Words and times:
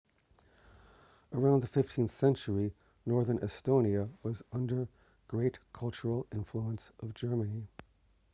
around 1.31 1.61
the 1.61 1.67
15th 1.67 2.09
century 2.09 2.73
northern 3.05 3.37
estonia 3.37 4.09
was 4.23 4.41
under 4.51 4.87
great 5.27 5.59
cultural 5.73 6.25
influence 6.33 6.91
of 7.01 7.13
germany 7.13 7.67